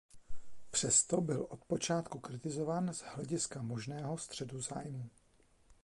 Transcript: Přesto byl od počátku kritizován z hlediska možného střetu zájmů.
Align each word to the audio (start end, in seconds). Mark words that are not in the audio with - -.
Přesto 0.71 1.21
byl 1.21 1.47
od 1.49 1.65
počátku 1.65 2.19
kritizován 2.19 2.93
z 2.93 3.01
hlediska 3.01 3.61
možného 3.61 4.17
střetu 4.17 4.61
zájmů. 4.61 5.09